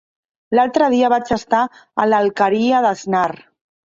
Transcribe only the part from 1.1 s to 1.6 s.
vaig estar